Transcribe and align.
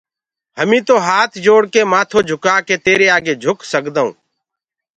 هميٚ 0.59 0.83
تو 0.87 0.95
هآت 1.07 1.31
جوڙّڪي 1.45 1.81
مآٿو 1.91 2.19
جھڪآڪي 2.29 2.75
تيري 2.85 3.07
آگي 3.17 3.33
جھڪ 3.43 3.57
سگدآئو 3.71 4.07
اور 4.09 4.13